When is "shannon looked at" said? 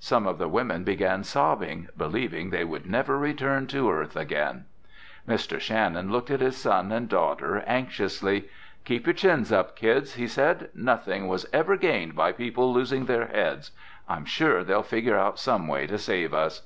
5.60-6.40